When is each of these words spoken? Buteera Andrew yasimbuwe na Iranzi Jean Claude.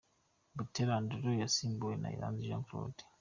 Buteera 0.57 0.93
Andrew 0.99 1.33
yasimbuwe 1.43 1.95
na 2.01 2.09
Iranzi 2.15 2.47
Jean 2.47 2.63
Claude. 2.67 3.03